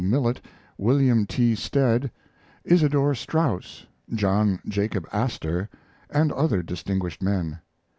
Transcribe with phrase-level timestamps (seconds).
[0.03, 0.41] Millet,
[0.79, 1.53] William T.
[1.53, 2.09] Stead,
[2.65, 5.69] Isadore Straus, John Jacob Astor,
[6.09, 7.59] and other distinguished men.